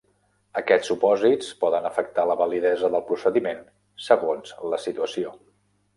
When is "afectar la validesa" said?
1.91-2.91